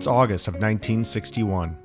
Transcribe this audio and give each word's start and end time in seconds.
It's 0.00 0.06
August 0.06 0.48
of 0.48 0.54
1961, 0.54 1.76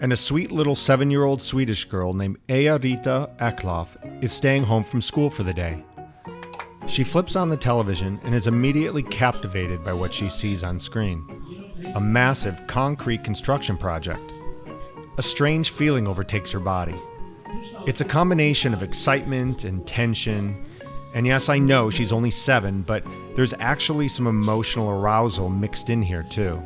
and 0.00 0.14
a 0.14 0.16
sweet 0.16 0.50
little 0.50 0.74
seven 0.74 1.10
year 1.10 1.24
old 1.24 1.42
Swedish 1.42 1.84
girl 1.84 2.14
named 2.14 2.38
Eija-Riitta 2.48 3.36
Eklof 3.36 4.24
is 4.24 4.32
staying 4.32 4.62
home 4.62 4.82
from 4.82 5.02
school 5.02 5.28
for 5.28 5.42
the 5.42 5.52
day. 5.52 5.84
She 6.86 7.04
flips 7.04 7.36
on 7.36 7.50
the 7.50 7.58
television 7.58 8.18
and 8.24 8.34
is 8.34 8.46
immediately 8.46 9.02
captivated 9.02 9.84
by 9.84 9.92
what 9.92 10.14
she 10.14 10.30
sees 10.30 10.64
on 10.64 10.78
screen 10.78 11.22
a 11.94 12.00
massive 12.00 12.66
concrete 12.66 13.24
construction 13.24 13.76
project. 13.76 14.32
A 15.18 15.22
strange 15.22 15.68
feeling 15.68 16.08
overtakes 16.08 16.52
her 16.52 16.60
body. 16.60 16.98
It's 17.86 18.00
a 18.00 18.06
combination 18.06 18.72
of 18.72 18.82
excitement 18.82 19.64
and 19.64 19.86
tension. 19.86 20.64
And 21.12 21.26
yes, 21.26 21.50
I 21.50 21.58
know 21.58 21.90
she's 21.90 22.10
only 22.10 22.30
seven, 22.30 22.80
but 22.80 23.04
there's 23.36 23.52
actually 23.58 24.08
some 24.08 24.26
emotional 24.26 24.88
arousal 24.88 25.50
mixed 25.50 25.90
in 25.90 26.00
here, 26.00 26.22
too. 26.22 26.58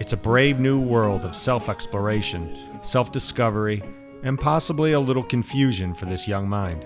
It's 0.00 0.12
a 0.12 0.16
brave 0.16 0.58
new 0.58 0.80
world 0.80 1.24
of 1.24 1.36
self 1.36 1.68
exploration, 1.68 2.80
self 2.82 3.12
discovery, 3.12 3.82
and 4.24 4.38
possibly 4.38 4.92
a 4.92 5.00
little 5.00 5.22
confusion 5.22 5.94
for 5.94 6.06
this 6.06 6.26
young 6.26 6.48
mind. 6.48 6.84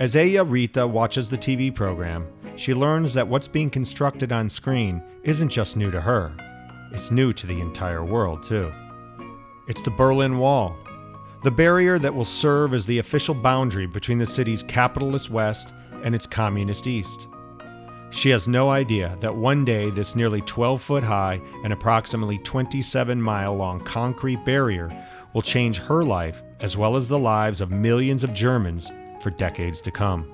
As 0.00 0.14
Eija-Riitta 0.14 0.88
watches 0.90 1.30
the 1.30 1.38
TV 1.38 1.74
program, 1.74 2.26
she 2.56 2.74
learns 2.74 3.14
that 3.14 3.28
what's 3.28 3.48
being 3.48 3.70
constructed 3.70 4.32
on 4.32 4.50
screen 4.50 5.02
isn't 5.22 5.48
just 5.48 5.76
new 5.76 5.90
to 5.90 6.00
her, 6.00 6.34
it's 6.92 7.10
new 7.10 7.32
to 7.32 7.46
the 7.46 7.60
entire 7.60 8.04
world, 8.04 8.42
too. 8.42 8.72
It's 9.68 9.82
the 9.82 9.90
Berlin 9.90 10.38
Wall, 10.38 10.76
the 11.44 11.50
barrier 11.50 11.98
that 12.00 12.14
will 12.14 12.24
serve 12.24 12.74
as 12.74 12.84
the 12.86 12.98
official 12.98 13.34
boundary 13.34 13.86
between 13.86 14.18
the 14.18 14.26
city's 14.26 14.62
capitalist 14.64 15.30
West 15.30 15.72
and 16.02 16.14
its 16.14 16.26
communist 16.26 16.86
East. 16.86 17.28
She 18.16 18.30
has 18.30 18.48
no 18.48 18.70
idea 18.70 19.14
that 19.20 19.36
one 19.36 19.62
day 19.66 19.90
this 19.90 20.16
nearly 20.16 20.40
12 20.40 20.80
foot 20.80 21.02
high 21.02 21.38
and 21.62 21.70
approximately 21.70 22.38
27 22.38 23.20
mile 23.20 23.54
long 23.54 23.78
concrete 23.80 24.42
barrier 24.42 24.88
will 25.34 25.42
change 25.42 25.76
her 25.80 26.02
life 26.02 26.42
as 26.60 26.78
well 26.78 26.96
as 26.96 27.08
the 27.08 27.18
lives 27.18 27.60
of 27.60 27.70
millions 27.70 28.24
of 28.24 28.32
Germans 28.32 28.90
for 29.20 29.28
decades 29.28 29.82
to 29.82 29.90
come. 29.90 30.32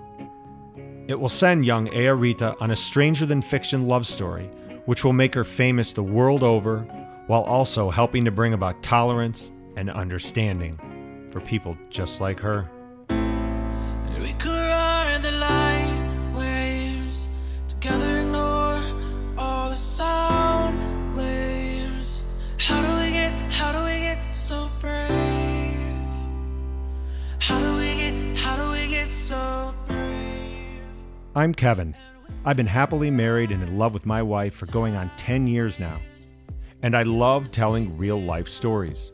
It 1.08 1.19
will 1.19 1.28
send 1.28 1.66
young 1.66 1.89
Eija-Riitta 1.89 2.62
on 2.62 2.70
a 2.70 2.77
stranger 2.77 3.27
than 3.27 3.42
fiction 3.42 3.89
love 3.89 4.06
story, 4.06 4.48
which 4.86 5.02
will 5.02 5.12
make 5.12 5.34
her 5.34 5.42
famous 5.42 5.92
the 5.92 6.05
world 6.05 6.44
over 6.44 6.83
while 7.27 7.42
also 7.42 7.91
helping 7.91 8.24
to 8.24 8.30
bring 8.30 8.52
about 8.52 8.80
tolerance 8.84 9.50
and 9.77 9.91
understanding 9.91 10.78
for 11.33 11.41
people 11.41 11.77
just 11.91 12.20
like 12.20 12.39
her. 12.39 12.70
I'm 31.34 31.55
Kevin. 31.55 31.94
I've 32.44 32.58
been 32.58 32.66
happily 32.66 33.11
married 33.11 33.52
and 33.52 33.62
in 33.62 33.78
love 33.78 33.94
with 33.94 34.05
my 34.05 34.22
wife 34.22 34.52
for 34.52 34.66
going 34.66 34.97
on 34.97 35.11
10 35.16 35.47
years 35.47 35.80
now. 35.80 35.98
And 36.83 36.94
I 36.94 37.05
love 37.05 37.50
telling 37.50 37.97
real 37.97 38.20
life 38.20 38.47
stories. 38.47 39.12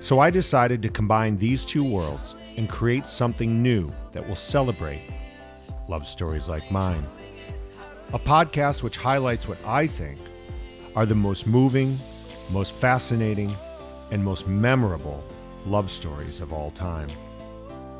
So 0.00 0.18
I 0.18 0.30
decided 0.30 0.80
to 0.80 0.88
combine 0.88 1.36
these 1.36 1.66
two 1.66 1.84
worlds 1.84 2.54
and 2.56 2.70
create 2.70 3.04
something 3.04 3.62
new 3.62 3.92
that 4.14 4.26
will 4.26 4.34
celebrate 4.34 5.02
love 5.90 6.06
stories 6.06 6.48
like 6.48 6.72
mine. 6.72 7.04
A 8.14 8.18
podcast 8.18 8.82
which 8.82 8.96
highlights 8.96 9.46
what 9.46 9.58
I 9.66 9.86
think 9.88 10.18
are 10.96 11.04
the 11.04 11.14
most 11.14 11.46
moving, 11.46 11.98
most 12.50 12.72
fascinating, 12.72 13.54
and 14.10 14.24
most 14.24 14.48
memorable 14.48 15.22
love 15.66 15.90
stories 15.90 16.40
of 16.40 16.54
all 16.54 16.70
time. 16.70 17.08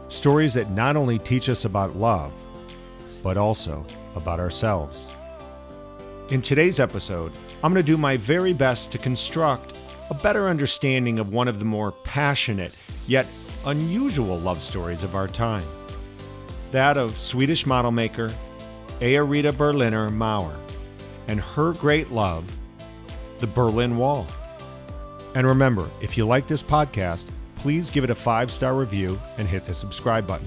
Stories 0.09 0.55
that 0.55 0.71
not 0.71 0.97
only 0.97 1.19
teach 1.19 1.50
us 1.50 1.66
about 1.66 1.97
love, 1.97 2.32
but 3.22 3.37
also 3.37 3.84
about 4.16 4.41
ourselves. 4.41 5.15
In 6.31 6.43
today's 6.43 6.81
episode, 6.81 7.33
I'm 7.62 7.72
going 7.72 7.84
to 7.84 7.93
do 7.93 7.99
my 7.99 8.16
very 8.16 8.53
best 8.53 8.91
to 8.93 8.99
construct 8.99 9.78
a 10.10 10.15
better 10.15 10.49
understanding 10.49 11.19
of 11.19 11.32
one 11.32 11.49
of 11.49 11.59
the 11.59 11.65
more 11.65 11.93
passionate 12.05 12.77
yet 13.06 13.27
unusual 13.66 14.38
love 14.38 14.62
stories 14.62 15.03
of 15.03 15.15
our 15.15 15.28
time 15.28 15.65
that 16.72 16.97
of 16.97 17.16
Swedish 17.19 17.66
model 17.66 17.93
maker 17.93 18.32
Eija-Riitta 19.00 19.56
Berliner 19.56 20.11
Mauer 20.11 20.55
and 21.28 21.41
her 21.41 21.72
great 21.75 22.11
love, 22.11 22.50
the 23.38 23.47
Berlin 23.47 23.97
Wall. 23.97 24.27
And 25.34 25.47
remember, 25.47 25.88
if 26.00 26.16
you 26.16 26.27
like 26.27 26.47
this 26.47 26.62
podcast, 26.62 27.25
please 27.56 27.91
give 27.91 28.05
it 28.05 28.11
a 28.11 28.15
five 28.15 28.50
star 28.50 28.75
review 28.75 29.21
and 29.38 29.47
hit 29.47 29.66
the 29.66 29.75
subscribe 29.75 30.27
button. 30.27 30.47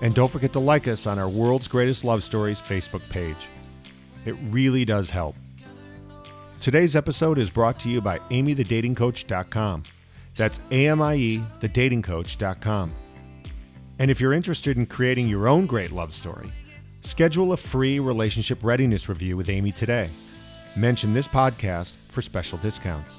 And 0.00 0.14
don't 0.14 0.30
forget 0.30 0.52
to 0.52 0.60
like 0.60 0.86
us 0.86 1.06
on 1.06 1.18
our 1.18 1.28
World's 1.28 1.68
Greatest 1.68 2.04
Love 2.04 2.22
Stories 2.22 2.60
Facebook 2.60 3.06
page. 3.08 3.36
It 4.24 4.36
really 4.50 4.84
does 4.84 5.10
help. 5.10 5.34
Today's 6.60 6.94
episode 6.94 7.38
is 7.38 7.50
brought 7.50 7.78
to 7.80 7.88
you 7.88 8.00
by 8.00 8.18
AmieTheDatingCoach.com. 8.18 9.82
That's 10.36 10.60
A-M-I-E, 10.70 11.42
thedatingcoach.com. 11.60 12.92
And 13.98 14.10
if 14.10 14.20
you're 14.20 14.32
interested 14.32 14.76
in 14.76 14.86
creating 14.86 15.28
your 15.28 15.48
own 15.48 15.66
great 15.66 15.90
love 15.90 16.12
story, 16.12 16.52
schedule 16.84 17.52
a 17.52 17.56
free 17.56 17.98
relationship 17.98 18.58
readiness 18.62 19.08
review 19.08 19.36
with 19.36 19.48
Amie 19.48 19.72
today. 19.72 20.08
Mention 20.76 21.12
this 21.12 21.26
podcast 21.26 21.92
for 22.08 22.22
special 22.22 22.58
discounts. 22.58 23.18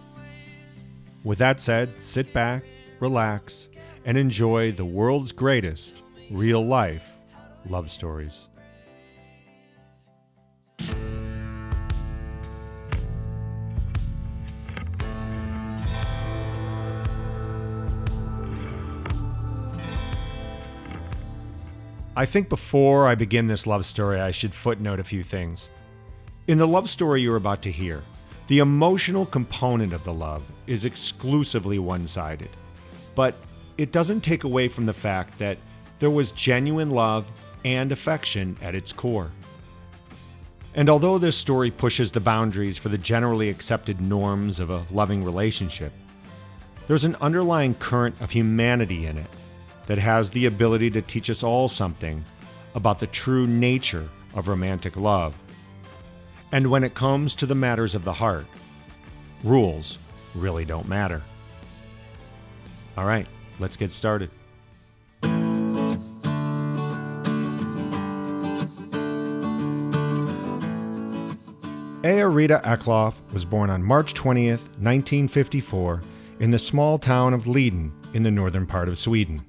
With 1.26 1.40
that 1.40 1.60
said, 1.60 2.02
sit 2.02 2.34
back, 2.34 2.64
relax, 3.02 3.68
and 4.06 4.18
enjoy 4.18 4.72
the 4.72 4.86
world's 4.86 5.34
greatest 5.34 6.02
real 6.30 6.66
life 6.66 7.10
love 7.70 7.90
stories. 7.90 8.48
I 22.16 22.26
think 22.26 22.50
before 22.50 23.08
I 23.08 23.16
begin 23.16 23.48
this 23.48 23.66
love 23.66 23.86
story, 23.86 24.20
I 24.20 24.32
should 24.32 24.54
footnote 24.54 25.00
a 25.00 25.06
few 25.06 25.24
things. 25.24 25.70
In 26.48 26.58
the 26.58 26.68
love 26.68 26.90
story 26.90 27.22
you're 27.22 27.38
about 27.38 27.62
to 27.62 27.72
hear, 27.72 28.04
the 28.48 28.60
emotional 28.60 29.26
component 29.26 29.94
of 29.94 30.04
the 30.04 30.14
love 30.14 30.44
is 30.68 30.84
exclusively 30.84 31.80
one 31.80 32.08
sided. 32.08 32.50
But 33.16 33.36
it 33.78 33.94
doesn't 33.94 34.22
take 34.22 34.44
away 34.44 34.68
from 34.68 34.86
the 34.86 34.94
fact 34.94 35.40
that 35.40 35.58
there 36.00 36.10
was 36.10 36.32
genuine 36.32 36.92
love 36.92 37.26
and 37.64 37.92
affection 37.92 38.58
at 38.62 38.76
its 38.76 38.92
core. 38.92 39.32
And 40.74 40.90
although 40.90 41.18
this 41.18 41.36
story 41.36 41.72
pushes 41.72 42.12
the 42.12 42.20
boundaries 42.20 42.78
for 42.78 42.90
the 42.90 42.98
generally 42.98 43.50
accepted 43.50 44.00
norms 44.00 44.60
of 44.60 44.70
a 44.70 44.86
loving 44.92 45.24
relationship, 45.24 45.92
there's 46.88 47.06
an 47.06 47.18
underlying 47.22 47.76
current 47.76 48.16
of 48.22 48.32
humanity 48.32 49.06
in 49.06 49.18
it 49.18 49.30
that 49.88 49.98
has 49.98 50.32
the 50.32 50.46
ability 50.46 50.90
to 50.92 51.02
teach 51.02 51.30
us 51.30 51.44
all 51.44 51.68
something 51.68 52.24
about 52.76 53.00
the 53.00 53.08
true 53.08 53.48
nature 53.48 54.08
of 54.36 54.48
romantic 54.48 54.96
love. 54.96 55.36
And 56.52 56.68
when 56.68 56.84
it 56.84 56.94
comes 56.94 57.34
to 57.36 57.46
the 57.46 57.56
matters 57.56 57.96
of 57.96 58.04
the 58.04 58.14
heart, 58.14 58.46
rules 59.44 59.98
really 60.36 60.66
don't 60.66 60.88
matter. 60.88 61.22
All 62.98 63.06
right, 63.06 63.28
let's 63.60 63.78
get 63.78 63.92
started. 63.92 64.30
Eija-Riitta 72.04 72.64
Eklof 72.64 73.14
was 73.34 73.44
born 73.44 73.70
on 73.70 73.84
March 73.84 74.14
20th, 74.14 74.64
1954, 74.80 76.02
in 76.40 76.50
the 76.50 76.58
small 76.58 76.98
town 76.98 77.34
of 77.34 77.44
Liden 77.44 77.92
in 78.14 78.24
the 78.24 78.32
northern 78.32 78.66
part 78.66 78.88
of 78.88 78.98
Sweden. 78.98 79.42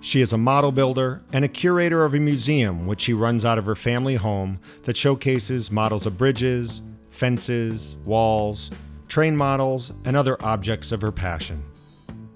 She 0.00 0.20
is 0.20 0.34
a 0.34 0.38
model 0.38 0.70
builder 0.70 1.22
and 1.32 1.46
a 1.46 1.48
curator 1.48 2.04
of 2.04 2.12
a 2.12 2.20
museum 2.20 2.86
which 2.86 3.00
she 3.00 3.14
runs 3.14 3.46
out 3.46 3.56
of 3.56 3.64
her 3.64 3.74
family 3.74 4.16
home 4.16 4.60
that 4.82 4.98
showcases 4.98 5.70
models 5.70 6.04
of 6.04 6.18
bridges, 6.18 6.82
fences, 7.08 7.96
walls, 8.04 8.70
train 9.08 9.34
models, 9.34 9.90
and 10.04 10.14
other 10.14 10.36
objects 10.44 10.92
of 10.92 11.00
her 11.00 11.10
passion. 11.10 11.64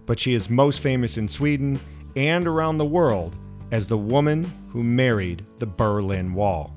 But 0.06 0.18
she 0.18 0.32
is 0.32 0.48
most 0.48 0.80
famous 0.80 1.18
in 1.18 1.28
Sweden 1.28 1.78
and 2.16 2.46
around 2.46 2.78
the 2.78 2.86
world 2.86 3.36
as 3.70 3.86
the 3.86 3.98
woman 3.98 4.50
who 4.70 4.82
married 4.82 5.44
the 5.58 5.66
Berlin 5.66 6.32
Wall. 6.32 6.74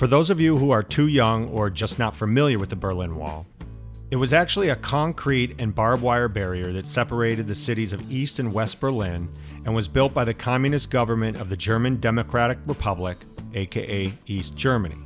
For 0.00 0.06
those 0.06 0.30
of 0.30 0.40
you 0.40 0.56
who 0.56 0.70
are 0.70 0.82
too 0.82 1.08
young 1.08 1.50
or 1.50 1.68
just 1.68 1.98
not 1.98 2.16
familiar 2.16 2.58
with 2.58 2.70
the 2.70 2.74
Berlin 2.74 3.16
Wall, 3.16 3.46
it 4.10 4.16
was 4.16 4.32
actually 4.32 4.70
a 4.70 4.76
concrete 4.76 5.56
and 5.58 5.74
barbed 5.74 6.02
wire 6.02 6.26
barrier 6.26 6.72
that 6.72 6.86
separated 6.86 7.46
the 7.46 7.54
cities 7.54 7.92
of 7.92 8.10
East 8.10 8.38
and 8.38 8.50
West 8.50 8.80
Berlin 8.80 9.28
and 9.66 9.74
was 9.74 9.88
built 9.88 10.14
by 10.14 10.24
the 10.24 10.32
communist 10.32 10.88
government 10.88 11.38
of 11.38 11.50
the 11.50 11.56
German 11.56 12.00
Democratic 12.00 12.56
Republic, 12.64 13.18
aka 13.52 14.10
East 14.24 14.56
Germany. 14.56 14.96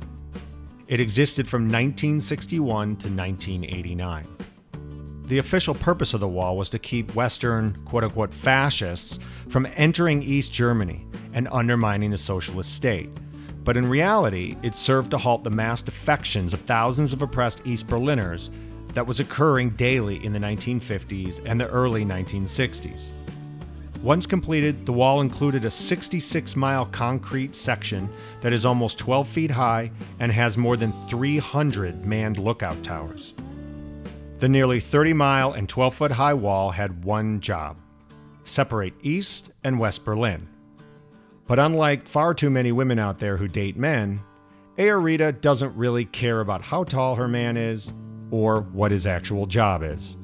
It 0.87 1.01
existed 1.01 1.45
from 1.45 1.63
1961 1.63 2.95
to 2.95 3.09
1989. 3.09 4.27
The 5.25 5.39
official 5.39 5.75
purpose 5.75 6.13
of 6.13 6.21
the 6.21 6.29
wall 6.29 6.55
was 6.55 6.69
to 6.69 6.79
keep 6.79 7.13
Western, 7.15 7.73
quote 7.83 8.05
unquote, 8.05 8.33
fascists 8.33 9.19
from 9.49 9.67
entering 9.75 10.23
East 10.23 10.53
Germany 10.53 11.05
and 11.33 11.49
undermining 11.51 12.11
the 12.11 12.17
socialist 12.17 12.73
state. 12.73 13.09
But 13.65 13.77
in 13.77 13.89
reality, 13.89 14.55
it 14.61 14.75
served 14.75 15.11
to 15.11 15.17
halt 15.17 15.43
the 15.43 15.49
mass 15.49 15.81
defections 15.81 16.53
of 16.53 16.61
thousands 16.61 17.11
of 17.11 17.23
oppressed 17.23 17.61
East 17.65 17.87
Berliners 17.87 18.51
that 18.93 19.07
was 19.07 19.19
occurring 19.19 19.71
daily 19.71 20.23
in 20.23 20.31
the 20.31 20.39
1950s 20.39 21.41
and 21.45 21.59
the 21.59 21.67
early 21.67 22.05
1960s. 22.05 23.09
Once 24.03 24.27
completed, 24.27 24.85
the 24.85 24.93
wall 24.93 25.19
included 25.19 25.65
a 25.65 25.71
66 25.71 26.55
mile 26.55 26.85
concrete 26.85 27.55
section 27.55 28.07
that 28.41 28.53
is 28.53 28.65
almost 28.65 28.99
12 28.99 29.27
feet 29.27 29.49
high 29.49 29.91
and 30.19 30.31
has 30.31 30.59
more 30.59 30.77
than 30.77 30.93
300 31.07 32.05
manned 32.05 32.37
lookout 32.37 32.81
towers. 32.83 33.33
The 34.37 34.47
nearly 34.47 34.79
30 34.79 35.13
mile 35.13 35.53
and 35.53 35.67
12 35.67 35.95
foot 35.95 36.11
high 36.11 36.35
wall 36.35 36.69
had 36.69 37.03
one 37.03 37.41
job 37.41 37.77
separate 38.43 38.93
East 39.01 39.49
and 39.63 39.79
West 39.79 40.05
Berlin. 40.05 40.47
But 41.47 41.59
unlike 41.59 42.07
far 42.07 42.33
too 42.33 42.49
many 42.49 42.71
women 42.71 42.97
out 42.97 43.19
there 43.19 43.37
who 43.37 43.47
date 43.47 43.77
men, 43.77 44.21
Eija-Riitta 44.77 45.41
doesn't 45.41 45.75
really 45.75 46.05
care 46.05 46.41
about 46.41 46.61
how 46.61 46.83
tall 46.83 47.15
her 47.15 47.27
man 47.27 47.55
is 47.55 47.93
or 48.31 48.61
what 48.61 48.91
his 48.91 49.05
actual 49.05 49.45
job 49.45 49.83
is. 49.83 50.17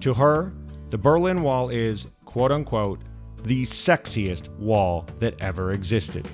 To 0.00 0.14
her, 0.14 0.52
the 0.90 0.98
Berlin 0.98 1.42
Wall 1.42 1.68
is, 1.68 2.16
quote 2.24 2.52
unquote, 2.52 3.00
the 3.44 3.62
sexiest 3.62 4.48
wall 4.58 5.06
that 5.18 5.40
ever 5.40 5.72
existed. 5.72 6.26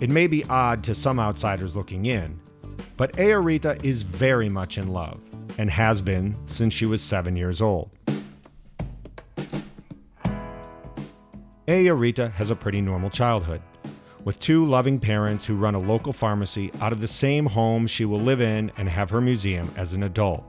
It 0.00 0.10
may 0.10 0.26
be 0.26 0.44
odd 0.44 0.82
to 0.84 0.94
some 0.94 1.20
outsiders 1.20 1.76
looking 1.76 2.06
in, 2.06 2.40
but 2.96 3.12
Eija-Riitta 3.12 3.84
is 3.84 4.02
very 4.02 4.48
much 4.48 4.78
in 4.78 4.88
love 4.92 5.20
and 5.58 5.70
has 5.70 6.02
been 6.02 6.36
since 6.46 6.74
she 6.74 6.86
was 6.86 7.00
seven 7.00 7.36
years 7.36 7.62
old. 7.62 7.90
Eija-Riitta 11.68 12.32
has 12.32 12.50
a 12.50 12.56
pretty 12.56 12.80
normal 12.80 13.08
childhood, 13.08 13.62
with 14.24 14.40
two 14.40 14.64
loving 14.64 14.98
parents 14.98 15.46
who 15.46 15.54
run 15.54 15.76
a 15.76 15.78
local 15.78 16.12
pharmacy 16.12 16.72
out 16.80 16.92
of 16.92 17.00
the 17.00 17.06
same 17.06 17.46
home 17.46 17.86
she 17.86 18.04
will 18.04 18.18
live 18.18 18.40
in 18.40 18.72
and 18.76 18.88
have 18.88 19.10
her 19.10 19.20
museum 19.20 19.72
as 19.76 19.92
an 19.92 20.02
adult. 20.02 20.42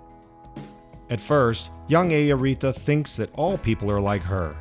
At 1.12 1.19
first, 1.19 1.69
young 1.88 2.10
Eija-Riitta 2.10 2.75
thinks 2.75 3.15
that 3.18 3.30
all 3.33 3.60
people 3.60 3.92
are 3.92 4.01
like 4.01 4.24
her 4.24 4.56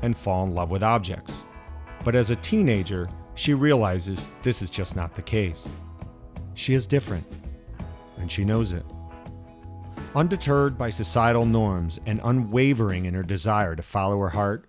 and 0.00 0.16
fall 0.16 0.44
in 0.44 0.54
love 0.54 0.70
with 0.70 0.82
objects. 0.82 1.42
But 2.04 2.14
as 2.14 2.30
a 2.30 2.36
teenager, 2.36 3.10
she 3.34 3.52
realizes 3.52 4.30
this 4.42 4.62
is 4.62 4.70
just 4.70 4.96
not 4.96 5.14
the 5.14 5.20
case. 5.20 5.68
She 6.54 6.72
is 6.72 6.86
different, 6.86 7.26
and 8.16 8.32
she 8.32 8.46
knows 8.46 8.72
it. 8.72 8.84
Undeterred 10.14 10.78
by 10.78 10.88
societal 10.88 11.44
norms 11.44 12.00
and 12.06 12.22
unwavering 12.24 13.04
in 13.04 13.12
her 13.12 13.22
desire 13.22 13.76
to 13.76 13.82
follow 13.82 14.18
her 14.20 14.30
heart, 14.30 14.64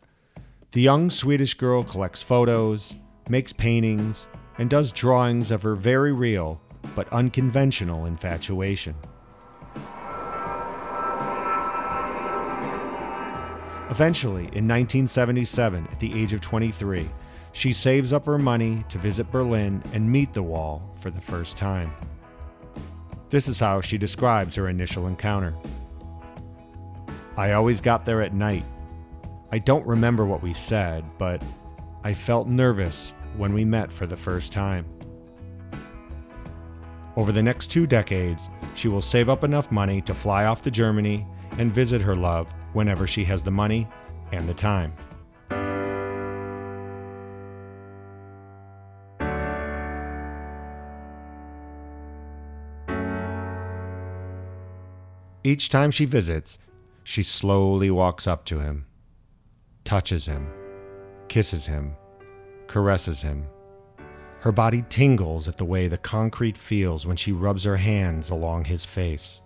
the 0.71 0.81
young 0.81 1.09
Swedish 1.09 1.55
girl 1.55 1.83
collects 1.83 2.21
photos, 2.21 2.95
makes 3.27 3.51
paintings, 3.51 4.27
and 4.59 4.69
does 4.69 4.91
drawings 4.91 5.49
of 5.49 5.63
her 5.63 5.73
very 5.73 6.13
real 6.13 6.61
but 6.95 7.11
unconventional 7.11 8.05
infatuation. 8.05 8.95
Eventually, 13.89 14.43
in 14.43 14.67
1977, 14.67 15.87
at 15.91 15.99
the 15.99 16.21
age 16.21 16.33
of 16.33 16.41
23, 16.41 17.09
she 17.51 17.73
saves 17.73 18.13
up 18.13 18.27
her 18.27 18.37
money 18.37 18.85
to 18.89 18.99
visit 18.99 19.31
Berlin 19.31 19.81
and 19.93 20.09
meet 20.09 20.33
the 20.33 20.43
wall 20.43 20.95
for 20.99 21.09
the 21.09 21.19
first 21.19 21.57
time. 21.57 21.91
This 23.31 23.47
is 23.47 23.59
how 23.59 23.81
she 23.81 23.97
describes 23.97 24.55
her 24.55 24.69
initial 24.69 25.07
encounter. 25.07 25.55
I 27.35 27.53
always 27.53 27.81
got 27.81 28.05
there 28.05 28.21
at 28.21 28.33
night. 28.33 28.65
I 29.51 29.57
don't 29.57 29.85
remember 29.87 30.25
what 30.25 30.43
we 30.43 30.53
said, 30.53 31.03
but 31.17 31.41
I 32.03 32.13
felt 32.13 32.47
nervous 32.47 33.13
when 33.35 33.51
we 33.51 33.65
met 33.65 33.91
for 33.91 34.05
the 34.05 34.15
first 34.15 34.51
time. 34.51 34.85
Over 37.17 37.31
the 37.31 37.41
next 37.41 37.71
two 37.71 37.87
decades, 37.87 38.47
she 38.75 38.87
will 38.87 39.01
save 39.01 39.27
up 39.27 39.43
enough 39.43 39.71
money 39.71 40.01
to 40.03 40.13
fly 40.13 40.45
off 40.45 40.61
to 40.63 40.71
Germany 40.71 41.25
and 41.57 41.73
visit 41.73 41.99
her 41.99 42.15
love 42.15 42.47
whenever 42.73 43.07
she 43.07 43.25
has 43.25 43.41
the 43.41 43.49
money 43.49 43.87
and 44.31 44.47
the 44.47 44.53
time. 44.53 44.93
Each 55.43 55.69
time 55.69 55.89
she 55.89 56.05
visits, 56.05 56.59
she 57.03 57.23
slowly 57.23 57.89
walks 57.89 58.27
up 58.27 58.45
to 58.45 58.59
him, 58.59 58.85
touches 59.89 60.27
him, 60.27 60.47
kisses 61.29 61.65
him, 61.65 61.95
caresses 62.67 63.23
him. 63.23 63.43
Her 64.39 64.51
body 64.51 64.85
tingles 64.87 65.47
at 65.47 65.57
the 65.57 65.65
way 65.65 65.87
the 65.87 65.97
concrete 65.97 66.59
feels 66.59 67.07
when 67.07 67.17
she 67.17 67.31
rubs 67.31 67.63
her 67.63 67.77
hands 67.77 68.29
along 68.29 68.65
his 68.65 68.85
face. 68.85 69.41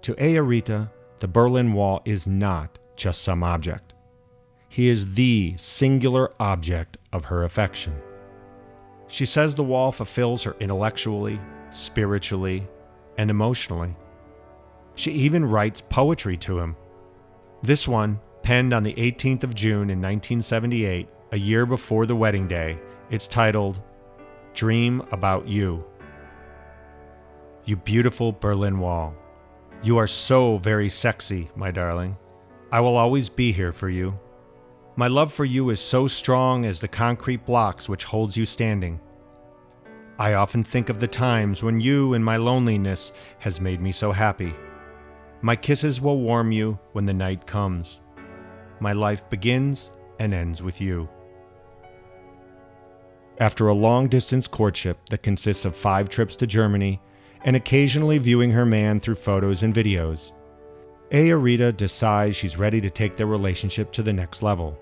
To 0.00 0.14
Eija-Riitta, 0.14 0.90
the 1.20 1.28
Berlin 1.28 1.74
Wall 1.74 2.00
is 2.06 2.26
not 2.26 2.78
just 2.96 3.20
some 3.20 3.42
object. 3.42 3.92
He 4.70 4.88
is 4.88 5.16
the 5.16 5.54
singular 5.58 6.32
object 6.40 6.96
of 7.12 7.26
her 7.26 7.44
affection. 7.44 8.00
She 9.06 9.26
says 9.26 9.54
the 9.54 9.62
wall 9.62 9.92
fulfills 9.92 10.44
her 10.44 10.56
intellectually, 10.60 11.38
spiritually, 11.72 12.66
and 13.18 13.28
emotionally. 13.28 13.94
She 14.94 15.12
even 15.12 15.44
writes 15.44 15.82
poetry 15.90 16.38
to 16.38 16.58
him. 16.58 16.74
This 17.62 17.86
one, 17.86 18.18
penned 18.42 18.72
on 18.72 18.82
the 18.82 18.94
18th 18.94 19.44
of 19.44 19.54
June 19.54 19.90
in 19.90 20.00
1978, 20.00 21.08
a 21.32 21.38
year 21.38 21.64
before 21.64 22.06
the 22.06 22.16
wedding 22.16 22.48
day, 22.48 22.78
it's 23.10 23.28
titled 23.28 23.80
Dream 24.54 25.02
About 25.12 25.46
You. 25.46 25.84
You 27.64 27.76
beautiful 27.76 28.32
Berlin 28.32 28.78
Wall. 28.80 29.14
You 29.82 29.96
are 29.98 30.06
so 30.06 30.58
very 30.58 30.88
sexy, 30.88 31.48
my 31.56 31.70
darling. 31.70 32.16
I 32.70 32.80
will 32.80 32.96
always 32.96 33.28
be 33.28 33.52
here 33.52 33.72
for 33.72 33.88
you. 33.88 34.18
My 34.96 35.06
love 35.06 35.32
for 35.32 35.44
you 35.44 35.70
is 35.70 35.80
so 35.80 36.06
strong 36.06 36.64
as 36.66 36.80
the 36.80 36.88
concrete 36.88 37.46
blocks 37.46 37.88
which 37.88 38.04
holds 38.04 38.36
you 38.36 38.44
standing. 38.44 39.00
I 40.18 40.34
often 40.34 40.62
think 40.62 40.88
of 40.88 41.00
the 41.00 41.08
times 41.08 41.62
when 41.62 41.80
you 41.80 42.14
in 42.14 42.22
my 42.22 42.36
loneliness 42.36 43.12
has 43.38 43.60
made 43.60 43.80
me 43.80 43.92
so 43.92 44.12
happy. 44.12 44.52
My 45.40 45.56
kisses 45.56 46.00
will 46.00 46.20
warm 46.20 46.52
you 46.52 46.78
when 46.92 47.06
the 47.06 47.14
night 47.14 47.46
comes. 47.46 48.00
My 48.82 48.92
life 48.94 49.30
begins 49.30 49.92
and 50.18 50.34
ends 50.34 50.60
with 50.60 50.80
you. 50.80 51.08
After 53.38 53.68
a 53.68 53.72
long 53.72 54.08
distance 54.08 54.48
courtship 54.48 54.98
that 55.08 55.22
consists 55.22 55.64
of 55.64 55.76
five 55.76 56.08
trips 56.08 56.34
to 56.34 56.48
Germany 56.48 57.00
and 57.44 57.54
occasionally 57.54 58.18
viewing 58.18 58.50
her 58.50 58.66
man 58.66 58.98
through 58.98 59.14
photos 59.14 59.62
and 59.62 59.72
videos. 59.72 60.32
Eija-Riitta 61.12 61.76
decides 61.76 62.34
she's 62.34 62.58
ready 62.58 62.80
to 62.80 62.90
take 62.90 63.16
their 63.16 63.28
relationship 63.28 63.92
to 63.92 64.02
the 64.02 64.12
next 64.12 64.42
level. 64.42 64.76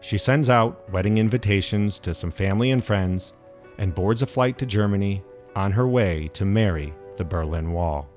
She 0.00 0.16
sends 0.16 0.48
out 0.48 0.90
wedding 0.90 1.18
invitations 1.18 1.98
to 1.98 2.14
some 2.14 2.30
family 2.30 2.70
and 2.70 2.82
friends 2.82 3.34
and 3.76 3.94
boards 3.94 4.22
a 4.22 4.26
flight 4.26 4.56
to 4.60 4.66
Germany 4.66 5.22
on 5.54 5.72
her 5.72 5.86
way 5.86 6.30
to 6.32 6.46
marry 6.46 6.94
the 7.18 7.24
Berlin 7.24 7.70
Wall. 7.72 8.08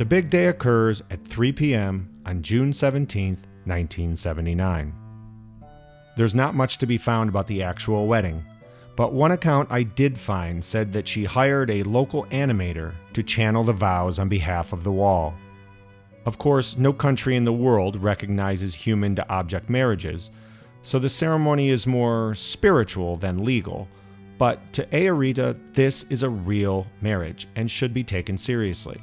The 0.00 0.06
big 0.06 0.30
day 0.30 0.46
occurs 0.46 1.02
at 1.10 1.26
3 1.26 1.52
p.m. 1.52 2.08
on 2.24 2.40
June 2.40 2.72
17, 2.72 3.32
1979. 3.66 4.94
There's 6.16 6.34
not 6.34 6.54
much 6.54 6.78
to 6.78 6.86
be 6.86 6.96
found 6.96 7.28
about 7.28 7.46
the 7.46 7.62
actual 7.62 8.06
wedding, 8.06 8.42
but 8.96 9.12
one 9.12 9.32
account 9.32 9.70
I 9.70 9.82
did 9.82 10.18
find 10.18 10.64
said 10.64 10.90
that 10.94 11.06
she 11.06 11.26
hired 11.26 11.68
a 11.68 11.82
local 11.82 12.24
animator 12.28 12.94
to 13.12 13.22
channel 13.22 13.62
the 13.62 13.74
vows 13.74 14.18
on 14.18 14.30
behalf 14.30 14.72
of 14.72 14.84
the 14.84 14.90
wall. 14.90 15.34
Of 16.24 16.38
course, 16.38 16.78
no 16.78 16.94
country 16.94 17.36
in 17.36 17.44
the 17.44 17.52
world 17.52 18.02
recognizes 18.02 18.74
human 18.74 19.14
to 19.16 19.30
object 19.30 19.68
marriages, 19.68 20.30
so 20.80 20.98
the 20.98 21.10
ceremony 21.10 21.68
is 21.68 21.86
more 21.86 22.34
spiritual 22.34 23.16
than 23.16 23.44
legal. 23.44 23.86
But 24.38 24.72
to 24.72 24.86
Eija-Riitta, 24.86 25.74
this 25.74 26.06
is 26.08 26.22
a 26.22 26.30
real 26.30 26.86
marriage 27.02 27.48
and 27.54 27.70
should 27.70 27.92
be 27.92 28.02
taken 28.02 28.38
seriously. 28.38 28.98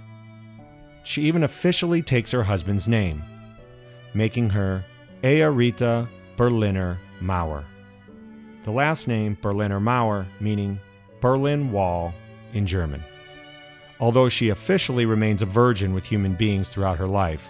She 1.07 1.21
even 1.21 1.43
officially 1.43 2.01
takes 2.01 2.31
her 2.31 2.43
husband's 2.43 2.85
name, 2.85 3.23
making 4.13 4.49
her 4.49 4.83
Eija-Riitta 5.23 6.05
Berliner 6.35 6.99
Mauer. 7.21 7.63
The 8.65 8.71
last 8.71 9.07
name, 9.07 9.37
Berliner 9.41 9.79
Mauer, 9.79 10.25
meaning 10.41 10.81
Berlin 11.21 11.71
Wall 11.71 12.13
in 12.51 12.67
German. 12.67 13.01
Although 14.01 14.27
she 14.27 14.49
officially 14.49 15.05
remains 15.05 15.41
a 15.41 15.45
virgin 15.45 15.93
with 15.93 16.03
human 16.03 16.33
beings 16.33 16.71
throughout 16.71 16.97
her 16.97 17.07
life, 17.07 17.47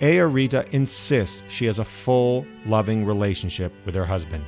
Eija-Riitta 0.00 0.68
insists 0.72 1.44
she 1.48 1.66
has 1.66 1.78
a 1.78 1.84
full, 1.84 2.44
loving 2.66 3.06
relationship 3.06 3.72
with 3.84 3.94
her 3.94 4.04
husband. 4.04 4.44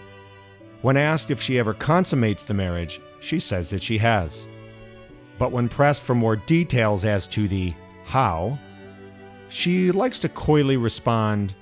When 0.82 0.96
asked 0.96 1.30
if 1.30 1.40
she 1.40 1.60
ever 1.60 1.74
consummates 1.74 2.42
the 2.42 2.54
marriage, 2.54 3.00
she 3.20 3.38
says 3.38 3.70
that 3.70 3.84
she 3.84 3.98
has. 3.98 4.48
But 5.38 5.52
when 5.52 5.68
pressed 5.68 6.02
for 6.02 6.16
more 6.16 6.34
details 6.34 7.04
as 7.04 7.28
to 7.28 7.46
the 7.46 7.72
how, 8.08 8.58
she 9.48 9.92
likes 9.92 10.18
to 10.20 10.28
coyly 10.28 10.76
respond, 10.76 11.54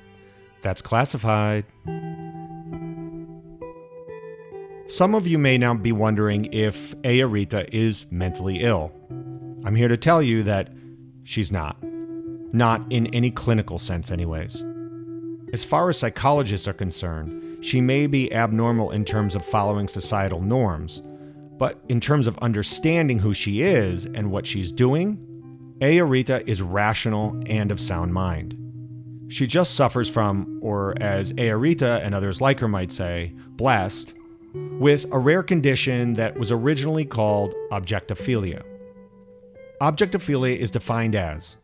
That's 0.63 0.81
classified. 0.81 1.65
Some 4.89 5.15
of 5.15 5.27
you 5.27 5.39
may 5.39 5.59
now 5.59 5.75
be 5.75 5.91
wondering 5.91 6.47
if 6.53 6.97
Eija-Riitta 6.99 7.69
is 7.73 8.07
mentally 8.11 8.63
ill. 8.63 8.93
I'm 9.65 9.75
here 9.75 9.89
to 9.89 9.97
tell 9.97 10.23
you 10.23 10.45
that 10.45 10.73
she's 11.25 11.51
not. 11.51 11.77
Not 12.53 12.81
in 12.91 13.09
any 13.09 13.33
clinical 13.33 13.81
sense, 13.81 14.13
anyways. 14.13 14.65
As 15.53 15.65
far 15.65 15.89
as 15.89 15.99
psychologists 15.99 16.69
are 16.69 16.73
concerned, 16.73 17.65
she 17.65 17.81
may 17.81 18.07
be 18.07 18.33
abnormal 18.33 18.93
in 18.93 19.05
terms 19.05 19.35
of 19.35 19.45
following 19.47 19.89
societal 19.89 20.41
norms, 20.41 21.03
but 21.59 21.81
in 21.89 22.01
terms 22.01 22.29
of 22.29 22.39
understanding 22.39 23.19
who 23.19 23.35
she 23.35 23.63
is 23.63 24.07
and 24.07 24.31
what 24.31 24.47
she's 24.47 24.71
doing, 24.71 25.19
Eija-Riitta 25.81 26.49
is 26.49 26.63
rational 26.63 27.39
and 27.47 27.71
of 27.71 27.79
sound 27.79 28.15
mind. 28.15 28.57
She 29.29 29.47
just 29.47 29.75
suffers 29.75 30.09
from, 30.09 30.59
or 30.63 30.95
as 31.03 31.35
Eija-Riitta 31.35 32.03
and 32.05 32.15
others 32.15 32.41
like 32.41 32.61
her 32.61 32.69
might 32.69 32.91
say, 32.91 33.35
blessed, 33.51 34.15
with 34.79 35.05
a 35.13 35.19
rare 35.19 35.43
condition 35.43 36.15
that 36.15 36.39
was 36.39 36.51
originally 36.51 37.05
called 37.05 37.55
objectophilia. 37.73 38.63
Objectophilia 39.83 40.57
is 40.57 40.71
defined 40.71 41.15
as 41.15 41.57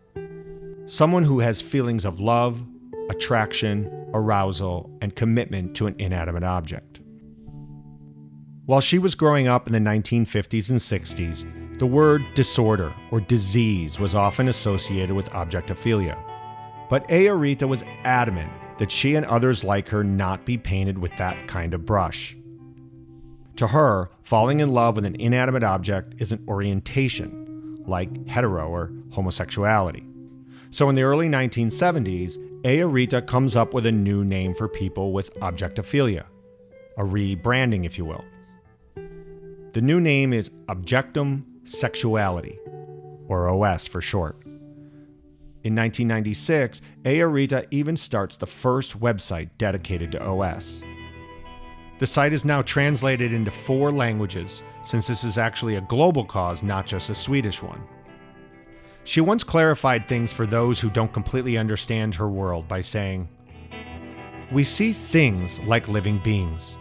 someone 0.84 1.22
who 1.22 1.40
has 1.40 1.62
feelings 1.62 2.04
of 2.04 2.20
love, 2.20 2.62
attraction, 3.08 4.10
arousal, 4.12 4.90
and 5.00 5.16
commitment 5.16 5.74
to 5.76 5.86
an 5.86 5.94
inanimate 5.98 6.44
object. 6.44 7.00
While 8.66 8.82
she 8.82 8.98
was 8.98 9.14
growing 9.14 9.48
up 9.48 9.66
in 9.66 9.72
the 9.72 9.78
1950s 9.78 10.68
and 10.68 10.78
60s, 10.78 11.61
the 11.82 11.86
word 11.86 12.24
disorder 12.36 12.94
or 13.10 13.18
disease 13.18 13.98
was 13.98 14.14
often 14.14 14.46
associated 14.46 15.16
with 15.16 15.28
objectophilia. 15.30 16.16
But 16.88 17.08
Eija-Riitta 17.08 17.66
was 17.66 17.82
adamant 18.04 18.52
that 18.78 18.92
she 18.92 19.16
and 19.16 19.26
others 19.26 19.64
like 19.64 19.88
her 19.88 20.04
not 20.04 20.46
be 20.46 20.56
painted 20.56 20.96
with 20.96 21.10
that 21.16 21.48
kind 21.48 21.74
of 21.74 21.84
brush. 21.84 22.36
To 23.56 23.66
her, 23.66 24.10
falling 24.22 24.60
in 24.60 24.70
love 24.70 24.94
with 24.94 25.04
an 25.04 25.16
inanimate 25.16 25.64
object 25.64 26.14
is 26.18 26.30
an 26.30 26.44
orientation, 26.46 27.82
like 27.84 28.28
hetero 28.28 28.68
or 28.68 28.92
homosexuality. 29.10 30.06
So 30.70 30.88
in 30.88 30.94
the 30.94 31.02
early 31.02 31.28
1970s, 31.28 32.38
Eija-Riitta 32.62 33.26
comes 33.26 33.56
up 33.56 33.74
with 33.74 33.86
a 33.86 33.92
new 33.92 34.24
name 34.24 34.54
for 34.54 34.68
people 34.68 35.12
with 35.12 35.34
objectophilia, 35.40 36.26
a 36.96 37.02
rebranding, 37.02 37.84
if 37.84 37.98
you 37.98 38.04
will. 38.04 38.24
The 39.72 39.80
new 39.80 39.98
name 40.00 40.32
is 40.32 40.48
Objectum 40.68 41.42
Sexuality, 41.64 42.58
or 43.28 43.48
OS 43.48 43.86
for 43.86 44.00
short. 44.00 44.42
In 45.64 45.76
1996, 45.76 46.80
Eija-Riitta 47.04 47.66
even 47.70 47.96
starts 47.96 48.36
the 48.36 48.46
first 48.46 48.98
website 48.98 49.50
dedicated 49.58 50.10
to 50.12 50.22
OS. 50.22 50.82
The 52.00 52.06
site 52.06 52.32
is 52.32 52.44
now 52.44 52.62
translated 52.62 53.32
into 53.32 53.52
four 53.52 53.92
languages, 53.92 54.64
since 54.82 55.06
this 55.06 55.22
is 55.22 55.38
actually 55.38 55.76
a 55.76 55.82
global 55.82 56.24
cause, 56.24 56.64
not 56.64 56.84
just 56.84 57.10
a 57.10 57.14
Swedish 57.14 57.62
one. 57.62 57.80
She 59.04 59.20
once 59.20 59.44
clarified 59.44 60.08
things 60.08 60.32
for 60.32 60.46
those 60.46 60.80
who 60.80 60.90
don't 60.90 61.12
completely 61.12 61.56
understand 61.56 62.14
her 62.16 62.28
world 62.28 62.66
by 62.66 62.80
saying, 62.80 63.28
We 64.50 64.64
see 64.64 64.92
things 64.92 65.60
like 65.60 65.86
living 65.86 66.18
beings. 66.24 66.76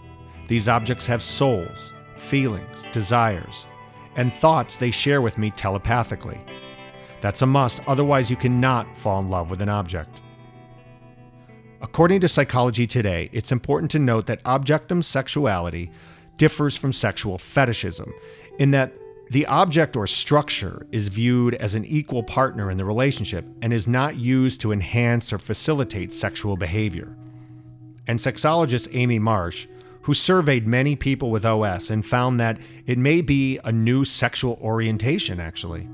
These 0.48 0.68
objects 0.68 1.06
have 1.06 1.22
souls, 1.22 1.94
feelings, 2.18 2.84
desires, 2.92 3.68
and 4.15 4.34
thoughts 4.34 4.77
they 4.77 4.91
share 4.91 5.22
with 5.22 5.38
me 5.38 5.51
telepathically. 5.51 6.39
That's 7.22 7.41
a 7.41 7.46
must, 7.46 7.82
otherwise, 7.88 8.30
you 8.30 8.36
cannot 8.36 8.98
fall 8.98 9.20
in 9.20 9.30
love 9.30 9.50
with 9.50 9.62
an 9.62 9.70
object. 9.70 10.22
According 11.82 12.22
to 12.22 12.27
Psychology 12.27 12.86
Today, 12.86 13.30
it's 13.32 13.51
important 13.51 13.91
to 13.91 14.00
note 14.00 14.27
that 14.27 14.44
objectum 14.44 15.03
sexuality 15.03 15.91
differs 16.38 16.77
from 16.77 16.94
sexual 16.94 17.38
fetishism 17.38 18.13
in 18.60 18.72
that 18.72 18.94
the 19.32 19.46
object 19.46 19.96
or 19.96 20.08
structure 20.08 20.86
is 20.91 21.08
viewed 21.08 21.53
as 21.56 21.74
an 21.74 21.86
equal 21.86 22.22
partner 22.22 22.70
in 22.70 22.77
the 22.77 22.84
relationship 22.84 23.46
and 23.62 23.72
is 23.72 23.88
not 23.88 24.18
used 24.18 24.60
to 24.62 24.72
enhance 24.72 25.32
or 25.32 25.38
facilitate 25.38 26.12
sexual 26.12 26.58
behavior. 26.58 27.15
And 28.08 28.20
sexologist 28.20 28.89
Amy 28.91 29.20
Marsh, 29.20 29.68
who 30.03 30.13
surveyed 30.13 30.67
many 30.67 30.96
people 30.96 31.29
with 31.29 31.46
OS 31.46 31.89
and 31.89 32.05
found 32.05 32.39
that 32.39 32.58
it 32.86 32.98
may 32.98 33.22
be 33.22 33.60
a 33.63 33.72
new 33.72 34.03
sexual 34.03 34.58
orientation, 34.62 35.39
actually. 35.39 35.88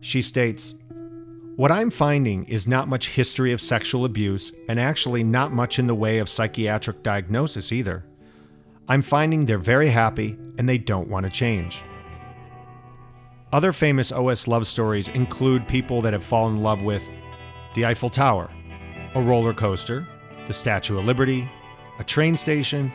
She 0.00 0.22
states, 0.22 0.74
what 1.56 1.70
I'm 1.70 1.90
finding 1.90 2.44
is 2.44 2.66
not 2.66 2.88
much 2.88 3.08
history 3.08 3.52
of 3.52 3.60
sexual 3.60 4.04
abuse 4.04 4.52
and 4.68 4.80
actually 4.80 5.22
not 5.22 5.52
much 5.52 5.78
in 5.78 5.86
the 5.86 5.94
way 5.94 6.18
of 6.18 6.28
psychiatric 6.28 7.02
diagnosis 7.02 7.72
either. 7.72 8.04
I'm 8.88 9.02
finding 9.02 9.44
they're 9.44 9.58
very 9.58 9.88
happy 9.88 10.38
and 10.58 10.68
they 10.68 10.78
don't 10.78 11.08
want 11.08 11.24
to 11.24 11.30
change. 11.30 11.82
Other 13.52 13.72
famous 13.72 14.10
OS 14.10 14.48
love 14.48 14.66
stories 14.66 15.08
include 15.08 15.68
people 15.68 16.00
that 16.02 16.12
have 16.12 16.24
fallen 16.24 16.56
in 16.56 16.62
love 16.62 16.82
with 16.82 17.02
the 17.74 17.84
Eiffel 17.84 18.10
Tower, 18.10 18.50
a 19.14 19.22
roller 19.22 19.52
coaster, 19.52 20.06
the 20.46 20.52
Statue 20.52 20.98
of 20.98 21.04
Liberty, 21.04 21.50
a 21.98 22.04
train 22.04 22.36
station, 22.36 22.92